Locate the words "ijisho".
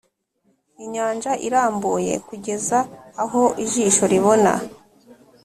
3.63-4.03